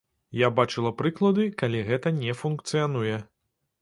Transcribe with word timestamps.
Я 0.37 0.47
бачыла 0.59 0.91
прыклады, 1.01 1.45
калі 1.61 1.83
гэта 1.91 2.13
не 2.23 2.33
функцыянуе. 2.43 3.25